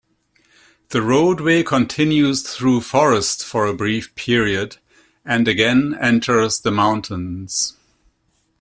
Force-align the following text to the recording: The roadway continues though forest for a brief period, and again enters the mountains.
The 0.89 1.03
roadway 1.03 1.61
continues 1.61 2.57
though 2.57 2.79
forest 2.79 3.45
for 3.45 3.67
a 3.67 3.73
brief 3.75 4.15
period, 4.15 4.77
and 5.23 5.47
again 5.47 5.95
enters 6.01 6.59
the 6.59 6.71
mountains. 6.71 7.75